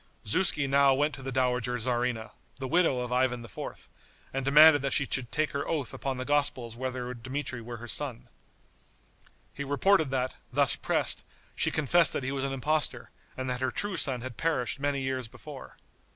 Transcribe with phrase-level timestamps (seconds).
[0.25, 3.87] Zuski now went to the dowager tzarina, the widow of Ivan IV.,
[4.33, 7.87] and demanded that she should take her oath upon the Gospels whether Dmitri were her
[7.87, 8.27] son.
[9.53, 11.23] He reported that, thus pressed,
[11.55, 15.01] she confessed that he was an impostor, and that her true son had perished many
[15.01, 15.77] years before.